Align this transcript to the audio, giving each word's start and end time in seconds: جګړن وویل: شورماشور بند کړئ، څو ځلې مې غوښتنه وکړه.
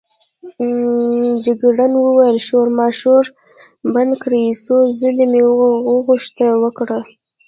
جګړن 1.45 1.91
وویل: 1.97 2.37
شورماشور 2.47 3.23
بند 3.93 4.13
کړئ، 4.21 4.45
څو 4.63 4.75
ځلې 4.99 5.25
مې 5.31 5.41
غوښتنه 6.07 6.51
وکړه. 6.63 6.99